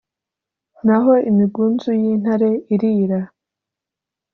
[0.85, 3.21] n’aho imigunzu y’intare irīra